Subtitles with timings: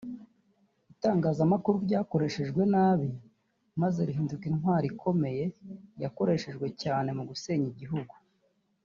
[0.93, 3.09] Itangazamakuru ryakoreshejwe nabi
[3.81, 5.45] maze rihinduka intwaro ikomeye
[6.03, 8.13] yakoreshejwe cyane mu gusenya igihugu